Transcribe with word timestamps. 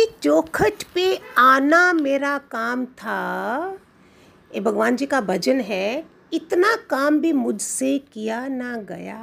तेरी 0.00 0.12
चौखट 0.22 0.82
पे 0.94 1.04
आना 1.38 1.92
मेरा 1.92 2.38
काम 2.38 2.84
था। 2.84 3.78
ये 4.54 4.60
भगवान 4.60 4.96
जी 4.96 5.06
का 5.06 5.20
भजन 5.20 5.60
है, 5.60 6.04
इतना 6.32 6.74
काम 6.90 7.18
भी 7.20 7.32
मुझसे 7.32 7.98
किया 7.98 8.46
ना 8.48 8.76
गया। 8.76 9.18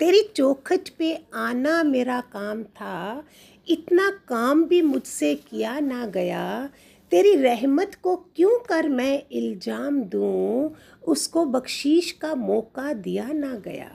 तेरी 0.00 0.22
चौखट 0.36 0.88
पे 0.88 1.12
आना 1.34 1.82
मेरा 1.82 2.20
काम 2.20 2.62
था, 2.62 3.24
इतना 3.68 4.10
काम 4.28 4.64
भी 4.64 4.82
मुझसे 4.82 5.34
किया 5.34 5.78
ना 5.80 6.06
गया। 6.06 6.70
तेरी 7.12 7.34
रहमत 7.34 7.96
को 8.02 8.16
क्यों 8.16 8.58
कर 8.58 8.88
मैं 8.88 9.22
इल्ज़ाम 9.32 10.02
दूँ, 10.02 10.70
उसको 11.08 11.44
बख्शीश 11.44 12.10
का 12.12 12.34
मौका 12.34 12.92
दिया 12.92 13.28
ना 13.32 13.54
गया। 13.54 13.90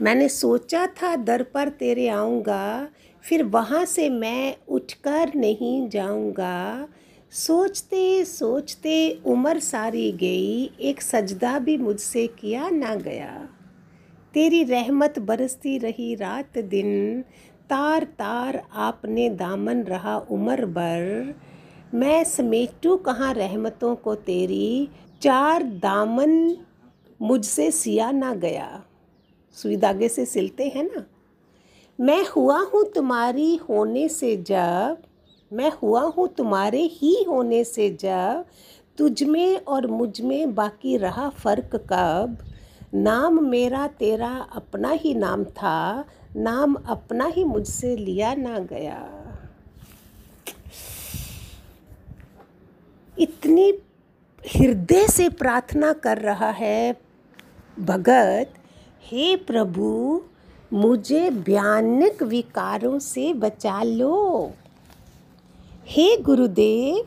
मैंने 0.00 0.28
सोचा 0.28 0.86
था, 0.86 1.16
दर 1.16 1.42
पर 1.42 1.68
तेरे 1.68 2.08
आऊँगा 2.08 2.88
फिर 3.24 3.42
वहाँ 3.42 3.84
से 3.84 4.10
मैं 4.10 4.56
उठकर 4.68 5.32
नहीं 5.34 5.88
जाऊँगा। 5.88 6.88
सोचते 7.30 8.24
सोचते 8.24 9.22
उम्र 9.26 9.58
सारी 9.58 10.12
गई, 10.12 10.70
एक 10.80 11.02
सजदा 11.02 11.58
भी 11.58 11.78
मुझसे 11.78 12.26
किया 12.26 12.70
ना 12.70 12.94
गया। 12.94 13.48
तेरी 14.34 14.64
रहमत 14.64 15.18
बरसती 15.18 15.78
रही 15.78 16.14
रात 16.14 16.58
दिन, 16.58 17.22
तार 17.70 18.04
तार 18.04 18.62
आपने 18.72 19.30
दामन 19.30 19.82
रहा 19.82 20.18
उम्र 20.18 20.66
भर। 20.66 21.34
मैं 21.94 22.24
समेटू 22.24 22.96
कहाँ 22.96 23.34
रहमतों 23.34 23.96
को 23.96 24.14
तेरी, 24.14 24.88
चार 25.22 25.62
दामन 25.62 26.56
मुझसे 27.22 27.70
सिया 27.70 28.10
ना 28.10 28.34
गया। 28.34 28.84
सुई 29.52 29.76
धागे 29.76 30.08
से 30.08 30.24
सिलते 30.24 30.64
हैं 30.68 30.84
ना? 30.84 31.06
मैं 32.00 32.26
हुआ 32.28 32.58
हूँ 32.58 32.84
तुम्हारी 32.94 33.56
होने 33.56 34.08
से 34.08 34.36
जब, 34.36 34.96
मैं 35.52 35.72
हुआ 35.82 36.02
हूँ 36.02 36.28
तुम्हारे 36.28 36.82
ही 36.82 37.24
होने 37.28 37.64
से 37.64 37.90
जब, 37.90 38.44
तुझ 38.98 39.22
में 39.22 39.56
और 39.56 39.86
मुझमें 39.86 40.54
बाकी 40.54 40.96
रहा 40.96 41.28
फ़र्क 41.28 41.70
कब? 41.74 42.38
नाम 42.94 43.44
मेरा 43.44 43.86
तेरा 43.86 44.48
अपना 44.54 44.90
ही 44.90 45.14
नाम 45.14 45.44
था, 45.44 46.04
नाम 46.36 46.74
अपना 46.74 47.26
ही 47.26 47.44
मुझसे 47.44 47.96
लिया 47.96 48.34
ना 48.34 48.58
गया। 48.58 49.10
इतनी 53.18 53.72
हृदय 54.56 55.06
से 55.06 55.28
प्रार्थना 55.28 55.92
कर 55.92 56.18
रहा 56.18 56.50
है 56.50 56.96
भगत, 57.78 58.54
हे 59.02 59.36
प्रभु 59.36 60.20
मुझे 60.74 61.30
भयानक 61.30 62.22
विकारों 62.22 62.98
से 62.98 63.32
बचा 63.34 63.82
लो 63.82 64.52
हे 65.86 66.16
गुरुदेव, 66.16 67.04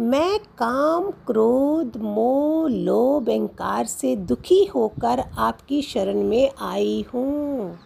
मैं 0.00 0.38
काम, 0.38 1.10
क्रोध, 1.10 1.96
मोह, 1.96 2.68
लोभ, 2.68 3.28
अहंकार 3.30 3.86
से 3.86 4.16
दुखी 4.16 4.64
होकर 4.64 5.20
आपकी 5.38 5.82
शरण 5.82 6.22
में 6.22 6.50
आई 6.60 7.04
हूँ 7.14 7.78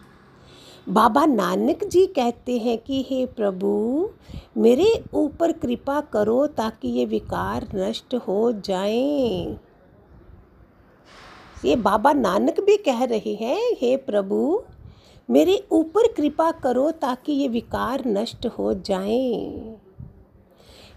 बाबा 0.89 1.25
नानक 1.25 1.83
जी 1.83 2.05
कहते 2.05 2.57
हैं 2.57 2.77
कि, 2.77 3.05
हे 3.09 3.25
प्रभु, 3.25 4.09
मेरे 4.57 5.03
ऊपर 5.13 5.51
कृपा 5.51 6.01
करो 6.01 6.47
ताकि 6.47 6.87
ये 6.87 7.05
विकार 7.05 7.67
नष्ट 7.75 8.15
हो 8.15 8.51
जाएँ। 8.51 9.59
ये 11.65 11.75
बाबा 11.75 12.13
नानक 12.13 12.59
भी 12.59 12.77
कह 12.77 13.03
रहे 13.03 13.33
हैं, 13.33 13.61
हे 13.81 13.97
प्रभु 13.97 14.61
मेरे 15.29 15.67
ऊपर 15.71 16.07
कृपा 16.07 16.51
करो 16.51 16.91
ताकि 16.91 17.31
ये 17.31 17.47
विकार 17.47 18.05
नष्ट 18.05 18.45
हो 18.45 18.73
जाएँ। 18.73 19.75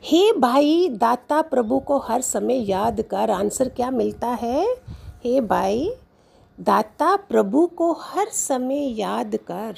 हे 0.03 0.33
भाई, 0.33 0.89
दाता 0.89 1.43
प्रभु 1.43 1.79
को 1.79 1.99
हर 1.99 2.21
समय 2.21 2.71
याद 2.71 3.01
कर। 3.01 3.31
आंसर 3.31 3.69
क्या 3.69 3.91
मिलता 3.91 4.29
है? 4.29 4.75
हे 5.25 5.41
भाई, 5.41 5.93
दाता 6.61 7.17
प्रभु 7.17 7.67
को 7.67 7.93
हर 7.93 8.29
समय 8.29 9.01
याद 9.01 9.37
कर। 9.37 9.75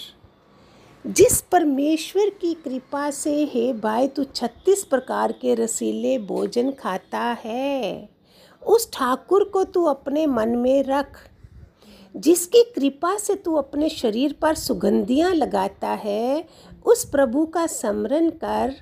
जिस 1.06 1.40
परमेश्वर 1.40 2.28
की 2.28 2.54
कृपा 2.54 3.10
से, 3.10 3.44
हे 3.44 3.72
भाई, 3.72 4.08
तू 4.08 4.24
छत्तीस 4.24 4.84
प्रकार 4.84 5.32
के 5.32 5.54
रसीले 5.54 6.18
भोजन 6.18 6.70
खाता 6.70 7.36
है। 7.44 8.08
उस 8.66 8.92
ठाकुर 8.92 9.44
को 9.44 9.64
तू 9.64 9.84
अपने 9.84 10.26
मन 10.26 10.48
में 10.48 10.82
रख। 10.82 11.31
जिसकी 12.16 12.62
कृपा 12.62 13.18
से 13.18 13.34
तू 13.34 13.54
अपने 13.54 13.88
शरीर 13.88 14.32
पर 14.42 14.54
सुगंधियाँ 14.54 15.34
लगाता 15.34 15.88
है, 15.88 16.44
उस 16.86 17.04
प्रभु 17.04 17.46
का 17.46 17.66
स्मरण 17.66 18.30
कर, 18.30 18.74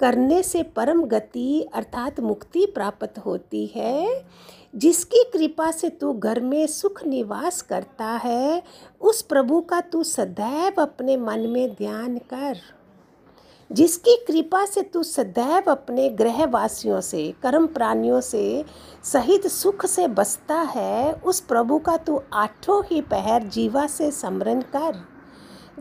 करने 0.00 0.42
से 0.42 0.62
परम 0.62 1.04
गति 1.04 1.68
अर्थात 1.74 2.20
मुक्ति 2.20 2.66
प्राप्त 2.66 3.18
होती 3.18 3.66
है। 3.66 4.24
जिसकी 4.76 5.24
कृपा 5.32 5.70
से 5.70 5.88
तू 5.88 6.12
घर 6.12 6.40
में 6.40 6.66
सुख 6.66 7.06
निवास 7.06 7.62
करता 7.62 8.04
है, 8.04 8.62
उस 9.00 9.22
प्रभु 9.22 9.60
का 9.60 9.80
तू 9.80 10.02
सदैव 10.02 10.82
अपने 10.82 11.16
मन 11.16 11.40
में 11.40 11.74
ध्यान 11.74 12.18
कर। 12.18 12.77
जिसकी 13.72 14.24
कृपा 14.28 14.66
से 14.66 14.82
तू 14.82 15.02
सदैव 15.02 15.70
अपने 15.70 16.08
ग्रहवासियों 16.08 17.00
से 17.00 17.34
कर्म 17.42 17.66
प्राणियों 17.66 18.20
से 18.20 18.64
सहित 19.04 19.46
सुख 19.46 19.86
से 19.86 20.08
बसता 20.08 20.54
है, 20.54 21.12
उस 21.12 21.40
प्रभु 21.40 21.78
का 21.78 21.96
तू 21.96 22.22
आठों 22.32 22.82
ही 22.84 23.00
पहर 23.00 23.42
जीवा 23.42 23.86
से 23.86 24.10
स्मरण 24.10 24.60
कर। 24.60 25.06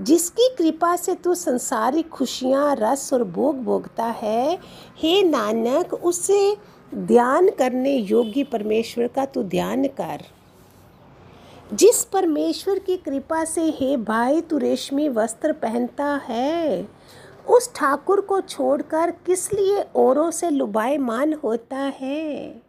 जिसकी 0.02 0.56
कृपा 0.58 0.96
से 0.96 1.16
तू 1.16 1.36
संसारिक 1.36 2.10
खुशियाँ, 2.10 2.76
रस 2.76 3.14
और 3.14 3.24
भोग 3.24 3.64
भोगता 3.64 4.06
है, 4.06 4.60
हे 4.98 5.24
नानक, 5.24 5.94
उसे 5.94 6.58
ध्यान 6.96 7.50
करने 7.50 7.96
योग्य 7.96 8.44
परमेश्वर 8.44 9.08
का 9.08 9.26
तू 9.26 9.44
ध्यान 9.44 9.86
कर। 9.86 10.24
जिस 11.74 12.04
परमेश्वर 12.04 12.80
की 12.80 12.98
कृपा 12.98 13.46
से, 13.46 13.62
हे 13.62 13.98
भाई, 13.98 14.42
तू 14.42 14.58
रेशमी 14.58 15.10
वस्त्र 15.10 15.52
पहनता 15.52 16.06
है 16.06 16.90
उस 17.50 17.76
ठाकुर 17.76 18.22
को 18.22 18.42
छोड़कर 18.42 19.12
किस 19.12 19.54
लिए 19.54 19.82
औरों 19.82 20.32
से 20.32 20.50
लुभायमान 20.50 21.34
होता 21.34 21.78
है? 21.78 22.62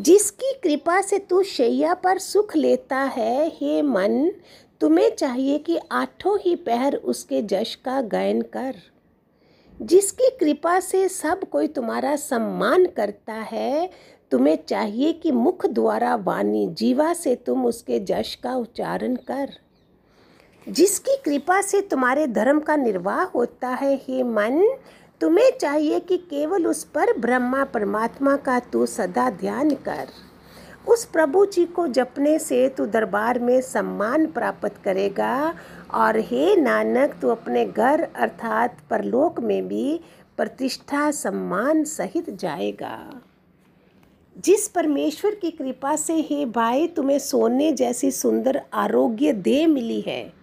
जिसकी 0.00 0.52
कृपा 0.62 1.00
से 1.00 1.18
तू 1.18 1.42
शैया 1.42 1.94
पर 1.94 2.18
सुख 2.18 2.56
लेता 2.56 2.96
है, 2.96 3.48
हे 3.48 3.82
मन, 3.82 4.30
तुम्हें 4.80 5.16
चाहिए 5.16 5.58
कि 5.58 5.78
आठों 5.92 6.38
ही 6.38 6.56
पहर 6.56 6.94
उसके 6.94 7.42
जश 7.42 7.74
का 7.74 8.00
गायन 8.00 8.42
कर। 8.42 8.76
जिसकी 9.82 10.30
कृपा 10.30 10.80
से 10.80 11.08
सब 11.08 11.44
कोई 11.44 11.68
तुम्हारा 11.68 12.16
सम्मान 12.16 12.86
करता 12.86 13.34
है, 13.34 13.90
तुम्हें 14.30 14.58
चाहिए 14.68 15.12
कि 15.12 15.30
मुख 15.32 15.66
द्वारा 15.66 16.16
वाणी 16.16 16.66
जीवा 16.66 17.14
से 17.14 17.34
तुम 17.34 17.66
उसके 17.66 18.00
जश 18.00 18.34
का 18.34 18.56
उच्चारण 18.56 19.16
कर। 19.16 19.54
जिसकी 20.68 21.16
कृपा 21.24 21.60
से 21.60 21.80
तुम्हारे 21.80 22.26
धर्म 22.26 22.60
का 22.60 22.76
निर्वाह 22.76 23.22
होता 23.22 23.68
है, 23.68 23.96
हे 23.96 24.22
मन, 24.22 24.76
तुम्हें 25.20 25.58
चाहिए 25.60 26.00
कि 26.00 26.16
केवल 26.16 26.66
उस 26.66 26.84
पर 26.84 27.18
ब्रह्मा 27.18 27.64
परमात्मा 27.64 28.36
का 28.36 28.58
तू 28.58 28.86
सदा 28.86 29.30
ध्यान 29.30 29.70
कर। 29.70 30.08
उस 30.88 31.04
प्रभु 31.04 31.46
जी 31.46 31.64
को 31.64 31.88
जपने 31.88 32.38
से 32.38 32.68
तू 32.68 32.86
दरबार 32.86 33.38
में 33.38 33.60
सम्मान 33.60 34.26
प्राप्त 34.26 34.74
करेगा 34.84 35.54
और 35.94 36.18
हे 36.18 36.56
नानक, 36.56 37.14
तू 37.22 37.28
अपने 37.28 37.64
घर 37.64 38.08
अर्थात 38.16 38.76
परलोक 38.90 39.40
में 39.40 39.68
भी 39.68 40.00
प्रतिष्ठा 40.36 41.10
सम्मान 41.10 41.84
सहित 41.84 42.30
जाएगा। 42.30 43.20
जिस 44.44 44.68
परमेश्वर 44.68 45.34
की 45.34 45.50
कृपा 45.50 45.96
से, 45.96 46.14
हे 46.14 46.46
भाई, 46.46 46.86
तुम्हें 46.86 47.18
सोने 47.18 47.72
जैसी 47.72 48.10
सुंदर 48.10 48.62
आरोग्य 48.74 49.32
दे 49.32 49.66
मिली 49.66 50.00
है। 50.00 50.37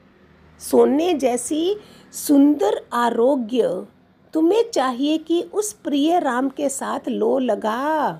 सोने 0.60 1.14
जैसी 1.14 1.78
सुंदर 2.14 2.86
आरोग्य 2.94 3.88
तुम्हें 4.34 4.72
चाहिए 4.72 5.18
कि 5.18 5.42
उस 5.42 5.74
प्रिय 5.74 6.20
राम 6.20 6.50
के 6.50 6.70
साथ 6.70 7.00
लो 7.08 7.40
लगा। 7.40 8.20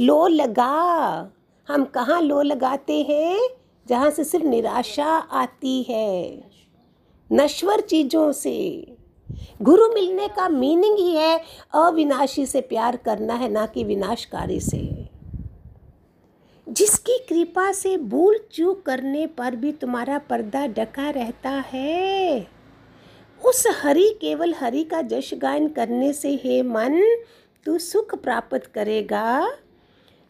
लो 0.00 0.26
लगा। 0.26 1.28
हम 1.68 1.84
कहाँ 1.84 2.20
लो 2.20 2.42
लगाते 2.42 3.02
हैं? 3.02 3.48
जहाँ 3.88 4.10
से 4.10 4.24
सिर्फ़ 4.24 4.46
निराशा 4.46 5.06
आती 5.14 5.82
है। 5.82 6.50
नश्वर 7.32 7.80
चीज़ों 7.80 8.32
से। 8.32 8.86
गुरु 9.62 9.88
मिलने 9.88 10.28
का 10.28 10.48
मीनिंग 10.48 10.98
ही 10.98 11.16
है 11.16 11.40
अविनाशी 11.74 12.46
से 12.46 12.60
प्यार 12.60 12.96
करना 12.96 13.34
है, 13.34 13.48
ना 13.48 13.66
कि 13.66 13.84
विनाशकारी 13.84 14.60
से। 14.60 15.05
जिसकी 16.68 17.18
कृपा 17.28 17.72
से 17.72 17.96
भूल 17.96 18.38
चूक 18.52 18.82
करने 18.82 19.26
पर 19.26 19.56
भी 19.56 19.72
तुम्हारा 19.72 20.18
पर्दा 20.18 20.66
ढका 20.66 21.10
रहता 21.10 21.50
है। 21.50 22.46
उस 23.44 23.66
हरि 23.82 24.18
केवल 24.20 24.54
हरि 24.54 24.84
का 24.84 25.02
जश 25.02 25.34
गायन 25.34 25.68
करने 25.68 26.12
से 26.12 26.40
हे 26.44 26.62
मन, 26.62 27.16
तू 27.64 27.78
सुख 27.78 28.14
प्राप्त 28.14 28.66
करेगा। 28.66 29.52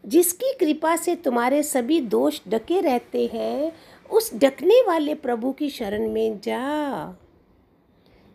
जिसकी 0.05 0.53
कृपा 0.59 0.95
से 0.95 1.15
तुम्हारे 1.15 1.63
सभी 1.63 2.01
दोष 2.01 2.39
ढके 2.47 2.81
रहते 2.81 3.29
हैं, 3.33 3.71
उस 4.11 4.35
ढकने 4.35 4.83
वाले 4.87 5.13
प्रभु 5.13 5.51
की 5.51 5.69
शरण 5.69 6.09
में 6.09 6.41
जा। 6.41 7.19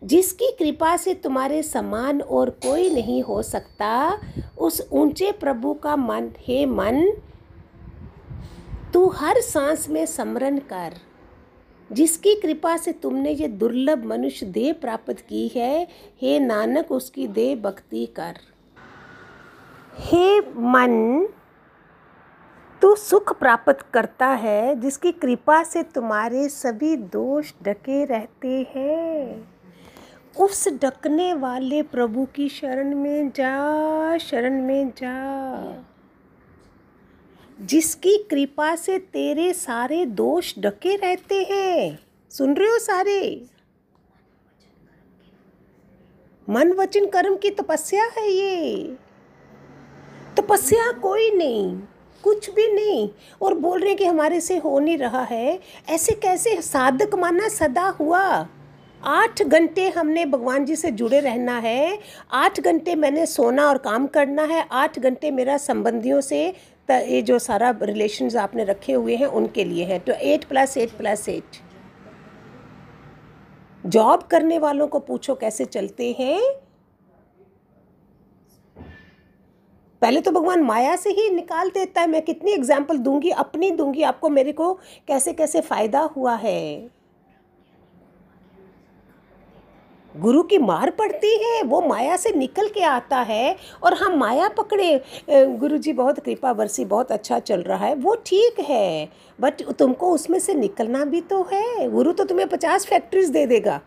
जिसकी 0.03 0.51
कृपा 0.59 0.97
से 0.97 1.13
तुम्हारे 1.13 1.63
समान 1.63 2.21
और 2.21 2.49
कोई 2.49 2.89
नहीं 2.89 3.23
हो 3.23 3.41
सकता, 3.41 4.21
उस 4.57 4.87
ऊँचे 4.91 5.31
प्रभु 5.31 5.73
का 5.73 5.95
मन, 5.95 6.31
हे 6.39 6.65
मन 6.65 7.13
तू 8.93 9.07
हर 9.07 9.41
सांस 9.41 9.89
में 9.89 10.05
समरण 10.05 10.57
कर। 10.57 10.93
जिसकी 11.91 12.35
कृपा 12.35 12.77
से 12.77 12.91
तुमने 12.91 13.31
ये 13.31 13.47
दुर्लभ 13.47 14.05
मनुष्य 14.05 14.45
देह 14.45 14.73
प्राप्त 14.73 15.13
की 15.13 15.47
है, 15.47 15.87
हे 16.21 16.39
नानक, 16.39 16.91
उसकी 16.91 17.27
देह 17.27 17.55
भक्ति 17.55 18.05
कर। 18.05 18.37
हे 19.97 20.39
मन, 20.39 21.27
तू 22.81 22.95
सुख 22.95 23.39
प्राप्त 23.39 23.85
करता 23.93 24.27
है, 24.27 24.79
जिसकी 24.79 25.11
कृपा 25.11 25.63
से 25.63 25.83
तुम्हारे 25.83 26.49
सभी 26.49 26.95
दोष 26.95 27.53
ढके 27.63 28.05
रहते 28.05 28.71
हैं। 28.75 29.53
उस 30.39 30.67
ढकने 30.67 31.33
वाले 31.33 31.81
प्रभु 31.81 32.27
की 32.35 32.49
शरण 32.49 32.95
में 32.95 33.29
जा, 33.29 34.17
शरण 34.17 34.61
में 34.61 34.89
जा। 34.89 35.92
जिसकी 37.61 38.17
कृपा 38.17 38.75
से 38.75 38.97
तेरे 38.97 39.53
सारे 39.53 40.05
दोष 40.05 40.53
ढके 40.59 40.95
रहते 40.95 41.47
हैं। 41.51 41.99
सुन 42.29 42.53
रहे 42.53 42.67
हो 42.67 42.79
सारे? 42.79 43.45
मन 46.49 46.71
वचन 46.71 47.05
कर्म 47.05 47.35
की 47.35 47.49
तपस्या 47.49 48.03
है 48.17 48.31
ये। 48.31 48.97
तपस्या 50.37 50.91
कोई 50.91 51.31
नहीं, 51.31 51.79
कुछ 52.23 52.49
भी 52.49 52.73
नहीं। 52.73 53.09
और 53.41 53.53
बोल 53.53 53.81
रहे 53.81 53.95
कि 53.95 54.05
हमारे 54.05 54.41
से 54.41 54.57
हो 54.57 54.79
नहीं 54.79 54.97
रहा 54.97 55.23
है। 55.23 55.59
ऐसे 55.89 56.11
कैसे 56.11 56.61
साधक 56.61 57.15
माना 57.15 57.47
सदा 57.47 57.87
हुआ। 57.87 58.47
आठ 59.03 59.43
घंटे 59.43 59.89
हमने 59.89 60.25
भगवान 60.25 60.65
जी 60.65 60.75
से 60.75 60.91
जुड़े 60.91 61.19
रहना 61.19 61.57
है। 61.59 61.99
आठ 62.31 62.59
घंटे 62.59 62.95
मैंने 62.95 63.25
सोना 63.25 63.67
और 63.67 63.77
काम 63.77 64.07
करना 64.07 64.43
है। 64.43 64.67
आठ 64.71 64.99
घंटे 64.99 65.31
मेरा 65.31 65.57
संबंधियों 65.57 66.21
से 66.21 66.53
ये 66.89 67.21
जो 67.21 67.37
सारा 67.39 67.69
रिलेशन 67.81 68.37
आपने 68.37 68.63
रखे 68.63 68.93
हुए 68.93 69.15
हैं, 69.15 69.27
उनके 69.27 69.63
लिए 69.63 69.85
है। 69.85 69.99
तो 69.99 70.13
eight 70.13 70.43
plus 70.43 70.77
eight 70.77 70.97
plus 70.97 71.27
eight 71.29 71.61
job 73.83 74.23
करने 74.23 74.57
वालों 74.59 74.87
को 74.87 74.99
पूछो 74.99 75.35
कैसे 75.35 75.65
चलते 75.65 76.11
हैं? 76.19 76.41
पहले 80.01 80.21
तो 80.21 80.31
भगवान 80.31 80.61
माया 80.61 80.95
से 80.95 81.09
ही 81.09 81.29
निकाल 81.29 81.69
देता 81.69 82.01
है। 82.01 82.07
मैं 82.07 82.21
कितनी 82.21 82.51
एग्ज़ाम्पल 82.51 82.97
दूँगी, 82.97 83.29
अपनी 83.29 83.71
दूँगी, 83.71 84.03
आपको 84.03 84.29
मेरे 84.29 84.51
को 84.51 84.73
कैसे 85.07 85.33
कैसे 85.33 85.61
फ़ायदा 85.61 85.99
हुआ 86.15 86.35
है? 86.35 86.89
गुरु 90.15 90.41
की 90.43 90.57
मार 90.57 90.89
पड़ती 90.89 91.35
है, 91.37 91.61
वो 91.63 91.81
माया 91.81 92.15
से 92.17 92.31
निकल 92.31 92.67
के 92.69 92.81
आता 92.83 93.19
है 93.19 93.55
और 93.83 93.93
हम 93.93 94.17
माया 94.17 94.49
पकड़े। 94.49 95.01
गुरु 95.29 95.77
जी 95.77 95.93
बहुत 95.93 96.19
कृपा 96.19 96.51
वर्षी 96.51 96.85
बहुत 96.85 97.11
अच्छा 97.11 97.39
चल 97.41 97.61
रहा 97.61 97.85
है, 97.85 97.95
वो 97.95 98.15
ठीक 98.25 98.59
है 98.59 99.09
बट 99.39 99.61
तुमको 99.71 100.11
उसमें 100.11 100.37
से 100.39 100.53
निकलना 100.53 101.05
भी 101.05 101.21
तो 101.23 101.41
है। 101.53 101.89
गुरु 101.89 102.11
तो 102.11 102.23
तुम्हें 102.23 102.47
पचास 102.49 102.85
फैक्ट्रीज 102.85 103.29
दे 103.29 103.45
देगा, 103.45 103.79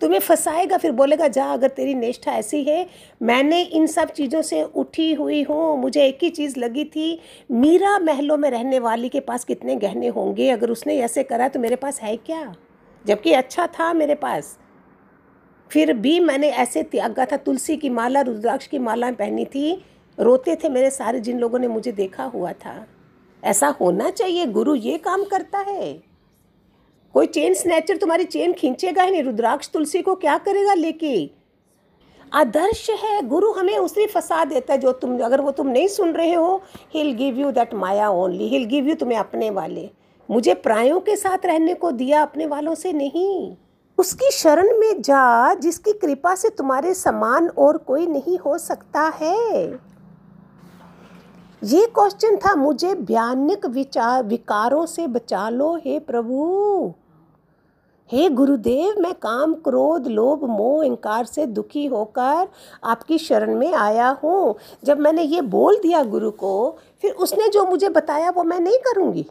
तुम्हें 0.00 0.20
फंसाएगा, 0.20 0.76
फिर 0.76 0.92
बोलेगा, 0.92 1.26
जा, 1.28 1.44
अगर 1.44 1.68
तेरी 1.68 1.94
निष्ठा 1.94 2.32
ऐसी 2.32 2.62
है, 2.64 2.86
मैंने 3.22 3.60
इन 3.62 3.86
सब 3.86 4.10
चीज़ों 4.10 4.42
से 4.42 4.62
उठी 4.62 5.12
हुई 5.14 5.42
हूँ, 5.42 5.76
मुझे 5.78 6.06
एक 6.06 6.18
ही 6.22 6.30
चीज़ 6.30 6.58
लगी 6.58 6.84
थी, 6.86 7.18
मीरा 7.50 7.98
महलों 7.98 8.36
में 8.36 8.50
रहने 8.50 8.78
वाली 8.78 9.08
के 9.08 9.20
पास 9.20 9.44
कितने 9.44 9.76
गहने 9.76 10.08
होंगे, 10.08 10.48
अगर 10.50 10.70
उसने 10.70 10.98
ऐसे 11.00 11.22
करा 11.22 11.48
तो 11.48 11.60
मेरे 11.60 11.76
पास 11.76 12.00
है 12.00 12.16
क्या? 12.16 12.54
जबकि 13.04 13.32
अच्छा 13.32 13.66
था 13.68 13.92
मेरे 13.92 14.14
पास। 14.16 14.58
फिर 15.70 15.92
भी 15.92 16.20
मैंने 16.20 16.48
ऐसे 16.48 16.82
त्यागा 16.82 17.24
था, 17.24 17.36
तुलसी 17.36 17.76
की 17.76 17.88
माला, 17.88 18.20
रुद्राक्ष 18.20 18.66
की 18.66 18.78
माला 18.78 19.12
पहनी 19.12 19.44
थी। 19.44 19.84
रोते 20.20 20.56
थे 20.56 20.68
मेरे 20.68 20.90
सारे, 20.90 21.20
जिन 21.20 21.38
लोगों 21.38 21.58
ने 21.58 21.68
मुझे 21.68 21.92
देखा 21.92 22.24
हुआ 22.24 22.52
था। 22.52 22.86
ऐसा 23.44 23.68
होना 23.68 24.10
चाहिए, 24.10 24.46
गुरु 24.46 24.74
ये 24.74 24.98
काम 24.98 25.24
करता 25.24 25.58
है। 25.58 26.02
कोई 27.14 27.26
चेन 27.26 27.54
स्नैचर 27.54 27.96
तुम्हारी 27.96 28.24
चेन 28.24 28.52
खींचेगा 28.52 29.02
ही 29.02 29.10
नहीं, 29.10 29.22
रुद्राक्ष 29.22 29.68
तुलसी 29.68 30.02
को 30.02 30.14
क्या 30.14 30.38
करेगा 30.38 30.74
लेके? 30.74 31.30
आदर्श 32.32 32.90
है, 32.90 33.22
गुरु 33.22 33.52
हमें 33.52 33.78
उसी 33.78 34.06
फंसा 34.06 34.44
देता 34.44 34.72
है, 34.72 34.80
जो 34.80 34.92
तुम, 34.92 35.18
अगर 35.18 35.40
वो 35.40 35.50
तुम 35.50 35.68
नहीं 35.68 35.88
सुन 35.88 36.12
रहे 36.12 36.34
हो 36.34 36.62
he'll 36.94 37.12
give 37.12 37.38
you 37.38 37.50
that 37.50 37.74
maya 37.74 38.10
only 38.10 38.48
he'll 38.48 38.64
give 38.64 38.88
you 38.88 38.94
तुम्हें 38.94 39.18
अपने 39.18 39.50
वाले। 39.50 39.90
मुझे 40.30 40.54
प्रायों 40.54 41.00
के 41.00 41.16
साथ 41.16 41.46
रहने 41.46 41.74
को 41.74 41.90
दिया, 41.90 42.22
अपने 42.22 42.46
वालों 42.46 42.74
से 42.74 42.92
नहीं। 42.92 43.56
उसकी 44.00 44.30
शरण 44.30 44.78
में 44.78 45.02
जा, 45.02 45.54
जिसकी 45.54 45.92
कृपा 45.92 46.34
से 46.34 46.48
तुम्हारे 46.48 46.94
समान 46.94 47.48
और 47.48 47.76
कोई 47.76 48.06
नहीं 48.06 48.38
हो 48.38 48.58
सकता 48.58 49.00
है। 49.00 49.66
ये 51.64 51.86
क्वेश्चन 51.86 52.36
था, 52.36 52.54
मुझे 52.54 52.94
भयानक 52.94 53.66
विचार 53.66 54.22
विकारों 54.22 54.86
से 54.86 55.06
बचा 55.06 55.48
लो, 55.48 55.76
हे 55.76 55.98
प्रभु। 55.98 56.94
हे 58.12 58.28
गुरुदेव, 58.28 59.00
मैं 59.00 59.14
काम, 59.14 59.54
क्रोध, 59.54 60.06
लोभ, 60.06 60.44
मोह 60.44 60.84
इंकार 60.84 61.24
से 61.24 61.46
दुखी 61.46 61.86
होकर 61.86 62.48
आपकी 62.84 63.18
शरण 63.18 63.54
में 63.54 63.72
आया 63.72 64.18
हूँ। 64.24 64.54
जब 64.84 64.98
मैंने 64.98 65.22
ये 65.22 65.40
बोल 65.40 65.76
दिया 65.76 66.02
गुरु 66.02 66.30
को, 66.30 66.78
फिर 67.02 67.12
उसने 67.12 67.48
जो 67.48 67.64
मुझे 67.64 67.88
बताया, 67.88 68.30
वो 68.30 68.44
मैं 68.44 68.60
नहीं 68.60 68.78
करूँगी। 68.78 69.26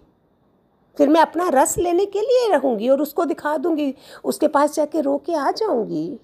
फिर 0.99 1.09
मैं 1.09 1.21
अपना 1.21 1.49
रस 1.49 1.77
लेने 1.77 2.05
के 2.05 2.19
लिए 2.19 2.49
रहूँगी 2.53 2.89
और 2.89 3.01
उसको 3.01 3.25
दिखा 3.25 3.57
दूँगी। 3.57 3.95
उसके 4.23 4.47
पास 4.47 4.73
जाके 4.73 5.01
रो 5.01 5.17
के 5.17 5.35
आ 5.35 5.51
जाऊँगी। 5.51 6.19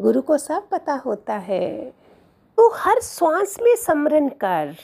गुरु 0.00 0.22
को 0.22 0.38
सब 0.38 0.68
पता 0.70 0.94
होता 0.94 1.34
है। 1.34 1.92
तो 2.56 2.72
हर 2.74 3.00
श्वास 3.00 3.56
में 3.62 3.76
समरण 3.76 4.28
कर। 4.28 4.76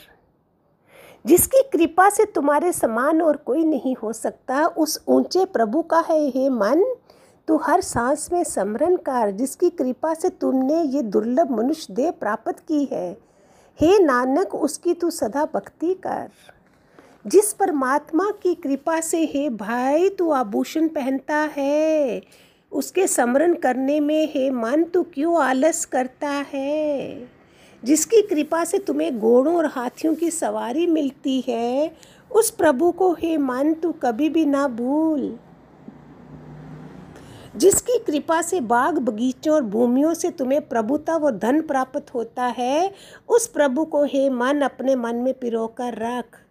जिसकी 1.26 1.62
कृपा 1.72 2.10
से 2.10 2.24
तुम्हारे 2.24 2.72
समान 2.72 3.22
और 3.22 3.36
कोई 3.36 3.64
नहीं 3.64 3.96
हो 3.96 4.12
सकता, 4.12 4.66
उस 4.66 5.04
ऊँचे 5.08 5.44
प्रभु 5.44 5.82
का 5.82 6.00
है 6.00 6.28
हे 6.28 6.48
मन। 6.48 6.94
तू 7.48 7.56
हर 7.56 7.80
सांस 7.80 8.32
में 8.32 8.44
समरण 8.44 8.96
कर। 8.96 9.30
जिसकी 9.30 9.70
कृपा 9.70 10.14
से 10.14 10.28
तुमने 10.28 10.82
ये 10.82 11.02
दुर्लभ 11.02 11.50
मनुष्य 11.50 11.94
देह 11.94 12.10
प्राप्त 12.10 12.58
की 12.58 12.84
है, 12.84 13.18
हे 13.80 13.98
नानक, 13.98 14.54
उसकी 14.54 14.94
तू 14.94 15.10
सदा 15.10 15.48
भक्ति 15.54 15.94
कर। 15.94 16.30
जिस 17.26 17.52
परमात्मा 17.52 18.30
की 18.42 18.54
कृपा 18.54 19.00
से 19.00 19.24
हे 19.24 19.50
भाई 19.50 20.08
तू 20.08 20.30
आभूषण 20.30 20.88
पहनता 20.88 21.36
है, 21.36 22.22
उसके 22.72 23.06
समरण 23.06 23.54
करने 23.54 24.00
में 24.00 24.28
हे 24.34 24.50
मन 24.50 24.84
तू 24.84 25.02
क्यों 25.02 25.42
आलस 25.42 25.84
करता 25.84 26.28
है? 26.28 27.28
जिसकी 27.84 28.22
कृपा 28.22 28.64
से 28.64 28.78
तुम्हें 28.78 29.18
घोड़ों 29.18 29.56
और 29.56 29.66
हाथियों 29.66 30.14
की 30.14 30.30
सवारी 30.30 30.86
मिलती 30.86 31.44
है, 31.48 31.96
उस 32.30 32.50
प्रभु 32.50 32.90
को 32.92 33.12
हे 33.12 33.38
मन 33.38 33.74
तू 33.74 33.92
कभी 33.92 34.28
भी 34.28 34.46
ना 34.46 34.68
भूल। 34.68 35.38
जिसकी 37.56 37.98
कृपा 37.98 38.42
से 38.42 38.60
बाग 38.60 38.98
बगीचों 38.98 39.54
और 39.54 39.62
भूमियों 39.62 40.14
से 40.14 40.30
तुम्हें 40.30 40.68
प्रभुता 40.68 41.16
व 41.16 41.30
धन 41.30 41.62
प्राप्त 41.62 42.14
होता 42.14 42.44
है, 42.44 42.94
उस 43.28 43.46
प्रभु 43.46 43.84
को 43.84 44.04
हे 44.04 44.30
मन 44.30 44.60
अपने 44.60 44.96
मन 44.96 45.14
में 45.14 45.34
पिरोकर 45.34 45.94
रख। 45.94 46.42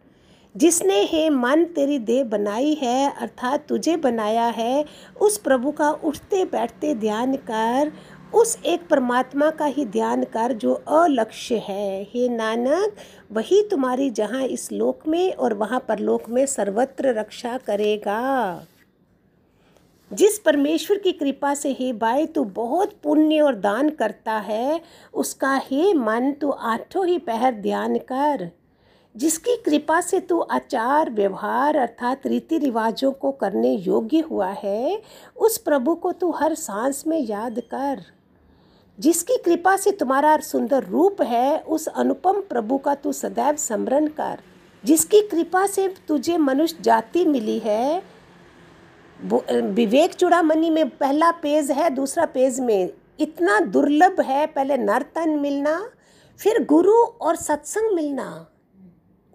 जिसने 0.57 1.03
हे 1.03 1.29
मन 1.29 1.65
तेरी 1.65 1.99
देह 1.99 2.23
बनाई 2.23 2.73
है, 2.73 3.13
अर्थात 3.17 3.67
तुझे 3.67 3.97
बनाया 3.97 4.45
है, 4.45 4.85
उस 5.21 5.37
प्रभु 5.37 5.71
का 5.71 5.91
उठते 5.91 6.45
बैठते 6.45 6.95
ध्यान 6.95 7.35
कर, 7.35 7.91
उस 8.33 8.59
एक 8.65 8.87
परमात्मा 8.87 9.49
का 9.49 9.65
ही 9.65 9.85
ध्यान 9.85 10.23
कर 10.23 10.53
जो 10.53 10.73
अलक्ष्य 10.73 11.55
है। 11.57 12.03
हे 12.03 12.29
नानक, 12.29 12.95
वही 13.31 13.61
तुम्हारी 13.61 14.09
जहाँ 14.09 14.43
इस 14.43 14.71
लोक 14.71 15.07
में 15.07 15.33
और 15.33 15.53
वहाँ 15.53 15.79
परलोक 15.79 16.29
में 16.29 16.45
सर्वत्र 16.45 17.13
रक्षा 17.13 17.57
करेगा। 17.57 18.65
जिस 20.13 20.39
परमेश्वर 20.39 20.97
की 20.97 21.11
कृपा 21.11 21.53
से 21.53 21.71
हे 21.79 21.93
भाई, 21.93 22.25
तू 22.25 22.43
बहुत 22.43 22.93
पुण्य 23.03 23.39
और 23.39 23.55
दान 23.55 23.89
करता 23.89 24.33
है, 24.33 24.81
उसका 25.13 25.61
हे 25.63 25.93
मन, 25.93 26.31
तू 26.31 26.49
आठों 26.49 27.07
ही 27.07 27.17
पहर 27.17 27.53
ध्यान 27.53 27.97
कर। 27.97 28.51
जिसकी 29.17 29.55
कृपा 29.55 30.01
से 30.01 30.19
तू 30.19 30.39
आचार, 30.39 31.09
व्यवहार 31.09 31.75
अर्थात 31.75 32.27
रीति 32.27 32.57
रिवाजों 32.57 33.11
को 33.11 33.31
करने 33.31 33.71
योग्य 33.71 34.19
हुआ 34.19 34.49
है, 34.49 35.01
उस 35.37 35.57
प्रभु 35.57 35.95
को 35.95 36.11
तू 36.11 36.31
हर 36.31 36.55
सांस 36.55 37.03
में 37.07 37.19
याद 37.19 37.59
कर। 37.59 38.03
जिसकी 38.99 39.37
कृपा 39.37 39.75
से 39.77 39.91
तुम्हारा 39.91 40.37
सुंदर 40.37 40.83
रूप 40.83 41.21
है, 41.21 41.59
उस 41.59 41.87
अनुपम 41.87 42.41
प्रभु 42.41 42.77
का 42.77 42.95
तू 42.95 43.11
सदैव 43.11 43.55
स्मरण 43.55 44.07
कर। 44.07 44.39
जिसकी 44.83 45.21
कृपा 45.21 45.65
से 45.67 45.87
तुझे 46.07 46.37
मनुष्य 46.37 46.77
जाति 46.81 47.25
मिली 47.25 47.59
है 47.59 48.03
विवेक 49.21 50.13
चूड़ामणि 50.13 50.69
में 50.69 50.89
पहला 50.89 51.31
पेज 51.31 51.71
है, 51.71 51.89
दूसरा 51.89 52.25
पेज 52.25 52.59
में। 52.59 52.89
इतना 53.19 53.59
दुर्लभ 53.59 54.21
है, 54.21 54.45
पहले 54.47 54.77
नर्तन 54.77 55.29
मिलना, 55.29 55.89
फिर 56.39 56.63
गुरु 56.65 56.93
और 56.93 57.35
सत्संग 57.35 57.95
मिलना। 57.95 58.47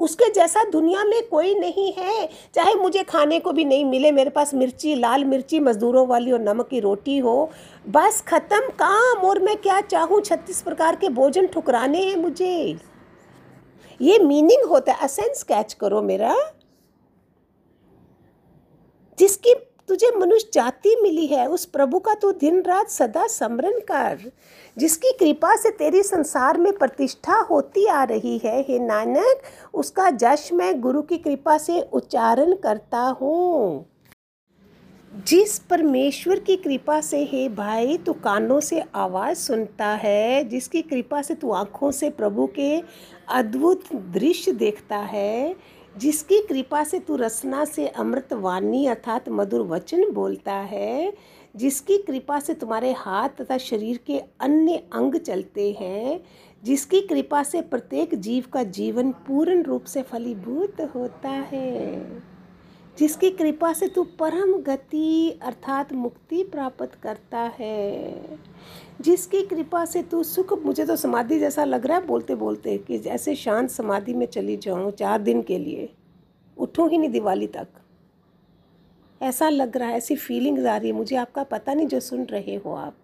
उसके 0.00 0.32
जैसा 0.32 0.64
दुनिया 0.64 1.04
में 1.04 1.28
कोई 1.28 1.54
नहीं 1.54 1.92
है। 1.92 2.28
चाहे 2.54 2.74
मुझे 2.74 3.02
खाने 3.02 3.40
को 3.40 3.52
भी 3.52 3.64
नहीं 3.64 3.84
मिले, 3.84 4.12
मेरे 4.12 4.30
पास 4.30 4.54
मिर्ची, 4.54 4.94
लाल 4.94 5.24
मिर्ची, 5.24 5.60
मज़दूरों 5.60 6.06
वाली 6.06 6.32
और 6.32 6.40
नमक 6.40 6.68
की 6.68 6.80
रोटी 6.80 7.18
हो, 7.18 7.50
बस 7.88 8.24
ख़त्म 8.28 8.60
काम। 8.60 9.18
और 9.18 9.38
मैं 9.38 9.56
क्या 9.56 9.80
चाहूँ? 9.80 10.20
छत्तीस 10.20 10.62
प्रकार 10.62 10.96
के 10.96 11.08
भोजन 11.08 11.46
ठुकराने 11.46 12.02
हैं 12.02 12.16
मुझे। 12.16 12.76
ये 14.00 14.18
मीनिंग 14.18 14.68
होता 14.68 14.92
है। 14.92 15.04
असेंस 15.04 15.42
कैच 15.42 15.72
करो 15.72 16.02
मेरा। 16.02 16.36
जिसकी 19.18 19.54
तुझे 19.90 20.10
मनुष्य 20.18 20.50
जाति 20.54 20.96
मिली 21.02 21.26
है, 21.26 21.48
उस 21.48 21.64
प्रभु 21.64 21.98
का 21.98 22.14
तू 22.14 22.32
दिन 22.32 22.62
रात 22.62 22.88
सदा 22.88 23.26
स्मरण 23.26 23.72
कर। 23.72 24.32
जिसकी 24.78 25.12
कृपा 25.12 25.56
से 25.56 25.70
तेरी 25.70 26.02
संसार 26.02 26.58
में 26.58 26.72
प्रतिष्ठा 26.72 27.36
होती 27.36 27.86
आ 27.86 28.04
रही 28.04 28.38
है, 28.38 28.60
हे 28.60 28.78
नानक, 28.78 29.42
उसका 29.74 30.10
जश 30.10 30.52
मैं 30.52 30.80
गुरु 30.80 31.02
की 31.02 31.18
कृपा 31.18 31.58
से 31.58 31.80
उच्चारण 31.80 32.54
करता 32.54 32.98
हूँ। 32.98 33.86
जिस 35.28 35.58
परमेश्वर 35.58 36.38
की 36.38 36.56
कृपा 36.56 37.00
से, 37.00 37.24
हे 37.24 37.48
भाई, 37.48 37.98
तू 37.98 38.12
कानों 38.12 38.60
से 38.60 38.82
आवाज़ 38.94 39.38
सुनता 39.38 39.86
है, 39.86 40.44
जिसकी 40.44 40.82
कृपा 40.82 41.22
से 41.22 41.34
तू 41.34 41.50
आँखों 41.50 41.90
से 41.90 42.10
प्रभु 42.10 42.46
के 42.46 42.82
अद्भुत 43.28 43.84
दृश्य 43.94 44.52
देखता 44.52 44.96
है 44.96 45.56
जिसकी 45.98 46.40
कृपा 46.40 46.84
से 46.84 46.98
तू 46.98 47.16
रसना 47.16 47.64
से 47.64 47.88
अमृत 47.88 48.32
वाणी 48.32 48.86
अर्थात 48.86 49.28
मधुर 49.28 49.60
वचन 49.60 50.10
बोलता 50.10 50.52
है, 50.52 51.12
जिसकी 51.56 51.98
कृपा 51.98 52.40
से 52.40 52.54
तुम्हारे 52.54 52.92
हाथ 52.92 53.28
तथा 53.28 53.58
शरीर 53.58 54.00
के 54.06 54.18
अन्य 54.18 54.76
अंग 54.92 55.14
चलते 55.14 55.76
हैं, 55.80 56.20
जिसकी 56.64 57.00
कृपा 57.00 57.42
से 57.42 57.60
प्रत्येक 57.60 58.14
जीव 58.14 58.44
का 58.52 58.62
जीवन 58.62 59.12
पूर्ण 59.12 59.62
रूप 59.62 59.84
से 59.84 60.02
फलीभूत 60.02 60.80
होता 60.94 61.28
है। 61.28 62.29
जिसकी 63.00 63.30
कृपा 63.30 63.72
से 63.72 63.86
तू 63.88 64.02
परम 64.18 64.52
गति 64.62 65.38
अर्थात 65.42 65.92
मुक्ति 65.92 66.42
प्राप्त 66.44 66.94
करता 67.02 67.40
है। 67.58 68.38
जिसकी 69.00 69.42
कृपा 69.42 69.84
से 69.84 70.02
तू 70.02 70.22
सुख, 70.22 70.52
मुझे 70.64 70.84
तो 70.86 70.96
समाधि 70.96 71.38
जैसा 71.38 71.64
लग 71.64 71.86
रहा 71.86 71.98
है 71.98 72.06
बोलते 72.06 72.34
बोलते 72.34 72.76
कि 72.78 72.98
जैसे 72.98 73.34
शांत 73.34 73.70
समाधि 73.70 74.14
में 74.14 74.26
चली 74.26 74.56
जाऊँ 74.56 74.90
चार 74.90 75.22
दिन 75.22 75.42
के 75.42 75.58
लिए, 75.58 75.88
उठूँ 76.56 76.88
ही 76.90 76.98
नहीं 76.98 77.10
दिवाली 77.10 77.46
तक। 77.46 77.68
ऐसा 79.20 79.48
लग 79.48 79.76
रहा 79.76 79.88
है, 79.88 79.96
ऐसी 79.96 80.16
फीलिंग्स 80.16 80.66
आ 80.66 80.76
रही 80.76 80.90
है, 80.90 80.96
मुझे 80.96 81.16
आपका 81.16 81.42
पता 81.42 81.74
नहीं 81.74 81.86
जो 81.86 82.00
सुन 82.00 82.24
रहे 82.24 82.56
हो 82.56 82.74
आप। 82.74 82.96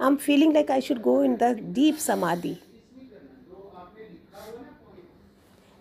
I 0.00 0.08
am 0.08 0.16
feeling 0.16 0.52
like 0.52 0.70
I 0.70 0.80
should 0.80 1.00
go 1.02 1.22
in 1.24 1.36
the 1.36 1.56
deep 1.60 1.96
samadhi. 1.96 2.56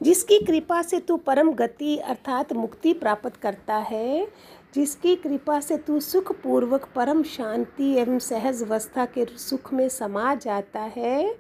जिसकी 0.01 0.39
कृपा 0.39 0.81
से 0.81 1.00
तू 1.00 1.17
परम 1.17 1.51
गति 1.51 1.98
अर्थात 1.98 2.53
मुक्ति 2.53 2.93
प्राप्त 2.93 3.36
करता 3.36 3.75
है, 3.75 4.27
जिसकी 4.75 5.15
कृपा 5.15 5.60
से 5.60 5.77
तू 5.77 6.00
सुख 6.00 6.31
पूर्वक 6.31 6.89
परम 6.96 7.24
शांति 7.24 7.93
एवं 7.93 8.20
सहज 8.20 8.63
अवस्था 8.63 9.05
के 9.05 9.25
सुख 9.25 9.74
में 9.74 9.89
समा 9.89 10.36
जाता 10.36 10.79
है, 10.79 11.36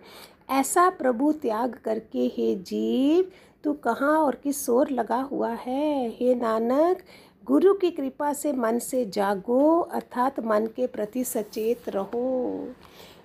ऐसा 0.49 0.89
प्रभु 0.89 1.31
त्याग 1.31 1.79
करके 1.85 2.19
हे 2.19 2.55
जीव, 2.55 3.31
तू 3.63 3.73
कहाँ 3.73 4.19
और 4.19 4.35
किस 4.35 4.69
ओर 4.69 4.89
लगा 4.89 5.21
हुआ 5.21 5.49
है? 5.49 6.09
हे 6.09 6.35
नानक, 6.35 6.97
गुरु 7.45 7.73
की 7.73 7.91
कृपा 7.91 8.33
से 8.33 8.53
मन 8.53 8.79
से 8.79 9.05
जागो, 9.05 9.79
अर्थात 9.79 10.39
मन 10.39 10.67
के 10.75 10.87
प्रति 10.87 11.23
सचेत 11.23 11.89
रहो। 11.89 12.67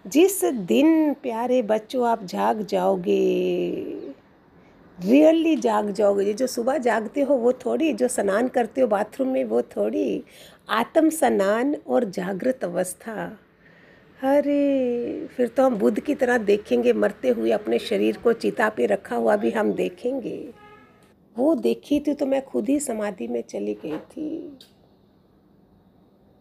जिस 0.07 0.45
दिन 0.45 1.15
प्यारे 1.15 1.63
बच्चों 1.63 2.09
आप 2.09 2.25
जाग 2.25 2.63
जाओगे 2.63 4.06
रियली 5.05 5.57
जाग 5.57 5.91
जाओगे। 5.91 6.25
ये 6.25 6.35
जो 6.35 6.47
सुबह 6.47 6.79
जागते 6.79 7.21
हो, 7.21 7.35
वो 7.35 7.53
थोड़ी 7.53 7.93
जो 7.93 8.09
स्नान 8.09 8.49
करते 8.49 8.81
हो 8.81 8.87
बाथरूम 8.87 9.29
में, 9.29 9.45
वो 9.45 9.63
थोड़ी 9.63 10.25
आत्म 10.69 11.11
स्नान 11.11 11.77
और 11.87 12.05
जागृत 12.05 12.65
अवस्था। 12.65 13.39
अरे, 14.23 15.27
फिर 15.27 15.49
तो 15.49 15.63
हम 15.63 15.77
बुद्ध 15.77 16.01
की 16.01 16.15
तरह 16.15 16.39
देखेंगे, 16.39 16.93
मरते 16.93 17.29
हुए 17.29 17.51
अपने 17.51 17.79
शरीर 17.79 18.17
को 18.17 18.33
चिता 18.33 18.69
पे 18.69 18.87
रखा 18.87 19.17
हुआ 19.17 19.37
भी 19.37 19.51
हम 19.51 19.73
देखेंगे। 19.73 20.53
वो 21.39 21.55
देखी 21.55 22.01
थी 22.01 22.15
तो 22.15 22.27
मैं 22.27 22.45
खुद 22.45 22.69
ही 22.69 22.81
समाधि 22.81 23.29
में 23.29 23.43
चली 23.43 23.75
गई 23.75 23.99
थी। 23.99 24.59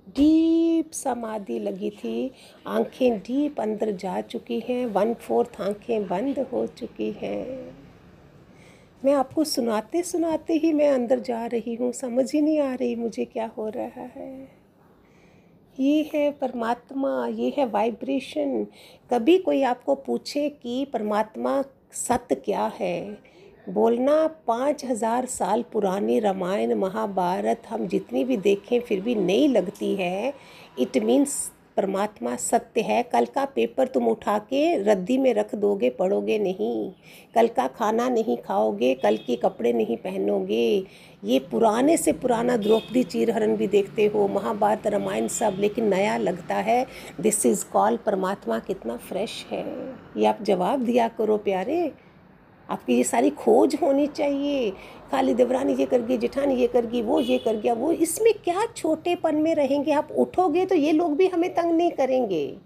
डीप 0.09 0.91
समाधि 0.91 1.59
लगी 1.59 1.89
थी। 1.89 2.31
आँखें 2.67 3.17
डीप 3.19 3.62
अंदर 3.62 3.91
जा 3.91 4.21
चुकी 4.21 4.59
हैं। 4.59 4.85
वन 4.85 5.13
फोर्थ 5.13 5.62
आँखें 5.62 6.07
बंद 6.07 6.39
हो 6.39 6.67
चुकी 6.67 7.12
हैं। 7.12 7.85
मैं 9.05 9.13
आपको 9.13 9.43
सुनाते 9.43 10.01
सुनाते 10.03 10.53
ही 10.53 10.71
मैं 10.74 10.89
अंदर 10.89 11.19
जा 11.19 11.45
रही 11.45 11.74
हूँ, 11.75 11.91
समझ 11.91 12.31
ही 12.33 12.41
नहीं 12.41 12.59
आ 12.59 12.74
रही 12.74 12.95
मुझे 12.95 13.25
क्या 13.25 13.50
हो 13.57 13.67
रहा 13.69 14.05
है। 14.15 14.47
ये 15.77 16.09
है 16.13 16.31
परमात्मा, 16.31 17.27
ये 17.27 17.53
है 17.57 17.65
वाइब्रेशन 17.65 18.65
कभी 19.12 19.38
कोई 19.38 19.62
आपको 19.63 19.95
पूछे 19.95 20.47
कि 20.50 20.85
परमात्मा 20.93 21.62
सत्य 21.93 22.35
क्या 22.35 22.71
है? 22.79 23.17
बोलना, 23.69 24.27
पाँच 24.47 24.85
हज़ार 24.85 25.25
साल 25.25 25.63
पुरानी 25.74 26.19
रामायण, 26.19 26.74
महाभारत 26.74 27.62
हम 27.69 27.88
जितनी 27.88 28.24
भी 28.24 28.38
देखें 28.38 28.79
फिर 28.79 29.01
भी 29.01 29.15
नहीं 29.15 29.47
लगती 29.50 29.95
है। 29.95 30.33
इट 30.79 30.97
मीन्स 30.97 31.51
परमात्मा 31.77 32.36
सत्य 32.36 32.82
है। 32.82 33.01
कल 33.03 33.25
का 33.25 33.46
पेपर 33.46 33.88
तुम 33.88 34.08
उठा 34.08 34.38
के 34.39 34.77
रद्दी 34.84 35.17
में 35.17 35.34
रख 35.34 35.55
दोगे, 35.55 35.89
पढ़ोगे 35.89 36.39
नहीं। 36.39 36.91
कल 37.36 37.48
का 37.48 37.67
खाना 37.67 38.10
नहीं 38.10 38.38
खाओगे, 38.38 38.94
कल 38.94 39.17
के 39.17 39.36
कपड़े 39.36 39.74
नहीं 39.74 39.98
पहनोगे। 39.98 40.86
ये 41.24 41.39
पुराने 41.39 41.98
से 41.98 42.12
पुराना 42.13 42.58
द्रौपदी 42.58 43.03
चीरहरण 43.03 43.55
भी 43.55 43.67
देखते 43.67 44.05
हो। 44.05 44.27
महाभारत, 44.27 44.88
रामायण 44.88 45.27
सब, 45.27 45.55
लेकिन 45.60 45.88
नया 45.88 46.17
लगता 46.17 46.55
है 46.55 46.86
दिस 47.22 47.46
इज़ 47.46 47.65
कॉल 47.74 47.98
परमात्मा 47.98 48.60
कितना 48.60 48.98
फ्रेश 48.98 49.46
है। 49.51 49.65
ये 50.17 50.25
आप 50.25 50.38
जवाब 50.41 50.86
दिया 50.86 51.08
करो 51.08 51.38
प्यारे। 51.38 52.04
आपकी 52.69 52.98
ये 52.98 53.03
सारी 53.03 53.29
खोज 53.29 53.75
होनी 53.81 54.07
चाहिए। 54.07 54.69
खाली 55.12 55.34
देवरानी 55.34 55.74
ये 55.74 55.86
कर 55.86 56.01
गई 56.01 56.17
जेठानी 56.17 56.55
ये 56.55 56.67
कर 56.67 56.86
गई 56.86 57.01
वो 57.01 57.19
ये 57.22 57.38
कर 57.38 57.55
गया, 57.55 57.74
वो 57.74 57.91
इसमें 57.91 58.34
क्या 58.43 58.65
छोटेपन 58.75 59.36
में 59.36 59.53
रहेंगे? 59.55 59.91
आप 59.91 60.12
उठोगे 60.12 60.65
तो 60.65 60.75
ये 60.75 60.91
लोग 60.91 61.15
भी 61.17 61.27
हमें 61.27 61.53
तंग 61.53 61.74
नहीं 61.74 61.91
करेंगे। 61.91 62.57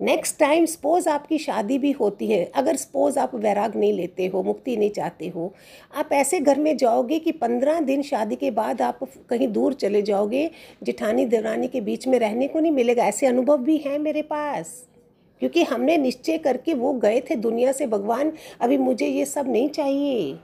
नेक्स्ट 0.00 0.38
टाइम 0.38 0.66
सपोज़ 0.66 1.08
आपकी 1.08 1.38
शादी 1.38 1.78
भी 1.78 1.90
होती 1.92 2.26
है, 2.26 2.44
अगर 2.54 2.76
सपोज़ 2.76 3.18
आप 3.18 3.34
वैराग 3.34 3.76
नहीं 3.76 3.92
लेते 3.92 4.26
हो, 4.26 4.42
मुक्ति 4.42 4.76
नहीं 4.76 4.90
चाहते 4.90 5.28
हो, 5.28 5.52
आप 5.94 6.12
ऐसे 6.12 6.40
घर 6.40 6.58
में 6.58 6.76
जाओगे 6.76 7.18
कि 7.18 7.32
पंद्रह 7.32 7.80
दिन 7.80 8.02
शादी 8.02 8.36
के 8.36 8.50
बाद 8.50 8.82
आप 8.82 9.00
कहीं 9.30 9.48
दूर 9.48 9.74
चले 9.74 10.02
जाओगे, 10.02 10.50
जेठानी, 10.82 11.24
देवरानी 11.26 11.68
के 11.68 11.80
बीच 11.80 12.06
में 12.06 12.18
रहने 12.18 12.48
को 12.48 12.60
नहीं 12.60 12.72
मिलेगा, 12.72 13.04
ऐसे 13.04 13.26
अनुभव 13.26 13.58
भी 13.58 13.76
हैं 13.76 13.98
मेरे 13.98 14.22
पास। 14.22 14.84
क्योंकि 15.42 15.62
हमने 15.62 15.96
निश्चय 15.98 16.38
करके 16.38 16.74
वो 16.74 16.92
गए 16.92 17.20
थे 17.20 17.36
दुनिया 17.36 17.72
से, 17.72 17.86
भगवान, 17.86 18.32
अभी 18.60 18.78
मुझे 18.78 19.06
ये 19.06 19.24
सब 19.24 19.48
नहीं 19.48 19.68
चाहिए। 19.68 20.38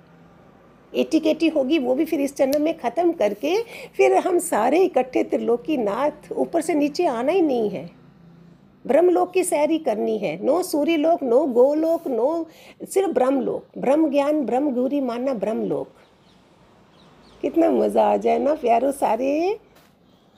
एटी 0.93 1.21
केटी 1.21 1.49
होगी, 1.49 1.79
वो 1.79 1.95
भी 1.95 2.05
फिर 2.05 2.21
इस 2.21 2.37
जन्म 2.37 2.63
में 2.63 2.77
ख़त्म 2.79 3.13
करके 3.13 3.57
फिर 3.97 4.17
हम 4.17 4.39
सारे 4.39 4.83
इकट्ठे 4.85 5.23
त्रिलोकी 5.25 5.77
नाथ 5.77 6.33
ऊपर 6.33 6.61
से 6.61 6.75
नीचे 6.75 7.07
आना 7.07 7.33
ही 7.33 7.41
नहीं 7.41 7.71
है। 7.71 7.89
ब्रह्मलोक 8.85 9.33
की 9.33 9.43
सैरी 9.45 9.79
करनी 9.79 10.17
है। 10.19 10.39
नो 10.45 10.63
सूर्य 10.63 10.97
लोक 10.97 11.23
नो 11.23 11.45
गोलोक, 11.47 12.09
नो 12.09 12.47
सिर्फ़ 12.85 13.11
ब्रह्मलोक। 13.11 13.79
ब्रह्म 13.79 14.11
ज्ञान 14.11 14.45
ब्रह्म 14.47 14.71
गुरी 14.71 15.01
मानना 15.01 15.35
ब्रह्मलोक। 15.35 15.89
कितना 17.43 17.71
मज़ा 17.71 18.05
आ 18.05 18.17
जाए 18.17 18.39
ना, 18.39 18.55
प्यारो 18.55 18.93
सारे। 18.93 19.59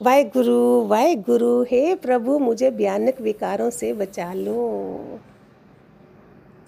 वाहे 0.02 0.24
गुरु 0.24 0.86
वाहे 0.86 1.14
गुरु 1.14 1.62
हे 1.62 1.94
प्रभु, 1.94 2.38
मुझे 2.38 2.70
भयानक 2.70 3.20
विकारों 3.20 3.70
से 3.70 3.92
बचा 3.92 4.32
लो। 4.32 5.18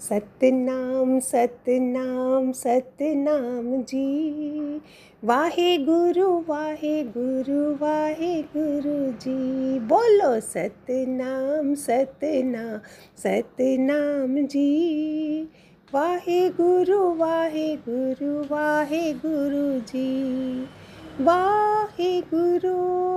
सतनाम 0.00 1.20
सतनाम 1.20 2.52
सतनाम 2.52 3.82
जी। 3.82 4.80
वाहे 5.24 5.78
गुरु 5.78 6.42
वाहे 6.48 7.02
गुरु 7.02 7.84
वाहे 7.84 8.42
गुरु 8.42 9.12
जी। 9.12 9.78
बोलो 9.78 10.40
सतनाम 10.40 11.74
सतनाम 11.74 12.80
सतनाम 13.18 14.46
जी। 14.46 15.42
वाहे 15.94 16.48
गुरु 16.48 17.14
वाहे 17.14 17.76
गुरु 17.88 18.54
वाहे 18.54 19.12
गुरु 19.12 19.80
जी। 19.80 20.62
वाहे 21.20 22.20
गुरु 22.20 23.07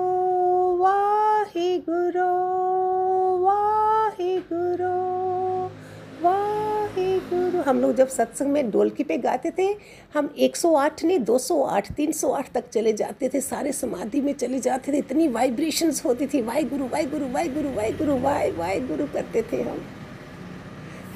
हम 7.72 7.82
लोग 7.82 7.96
जब 7.96 8.08
सत्संग 8.08 8.52
में 8.52 8.70
डोलकी 8.72 9.04
पे 9.04 9.18
गाते 9.18 9.52
थे, 9.52 9.68
हम 10.14 10.34
108 10.40 11.04
नहीं 11.04 11.20
208 11.20 11.92
308 11.92 12.52
तक 12.54 12.70
चले 12.70 12.94
जाते 12.94 13.30
थे, 13.30 13.42
सारे 13.42 13.72
समाधि 13.72 14.22
में 14.22 14.34
चले 14.34 14.60
जाते 14.60 14.92
थे। 14.94 14.98
इतनी 14.98 15.28
वाइब्रेशंस 15.28 16.04
होती 16.06 16.28
थी 16.28 16.42
वाई 16.42 16.64
गुरु 16.64 16.88
वाई 16.88 17.06
गुरु 17.06 17.32
वाई 17.32 17.50
गुरु 17.50 17.74
वाई 17.76 17.92
गुरु 17.94 18.18
वाई 18.20 18.52
वाई 18.52 18.80
गुरु 18.82 19.06
करते 19.14 19.42
थे 19.52 19.62
हम। 19.62 19.82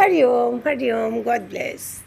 हरिओम 0.01 0.59
हरिओम 0.67 1.21
गॉड 1.23 1.49
ब्लेस 1.49 2.04